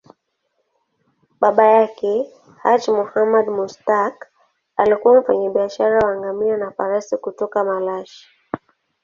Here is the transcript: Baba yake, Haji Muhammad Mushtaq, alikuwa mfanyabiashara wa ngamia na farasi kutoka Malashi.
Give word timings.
Baba 1.41 1.63
yake, 1.67 2.33
Haji 2.63 2.91
Muhammad 2.91 3.45
Mushtaq, 3.47 4.27
alikuwa 4.77 5.21
mfanyabiashara 5.21 5.99
wa 6.07 6.15
ngamia 6.19 6.57
na 6.57 6.71
farasi 6.71 7.17
kutoka 7.17 7.63
Malashi. 7.63 8.27